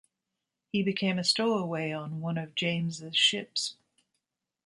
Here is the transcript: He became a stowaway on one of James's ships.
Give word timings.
He 0.71 0.81
became 0.81 1.19
a 1.19 1.23
stowaway 1.23 1.91
on 1.91 2.21
one 2.21 2.35
of 2.39 2.55
James's 2.55 3.15
ships. 3.15 3.75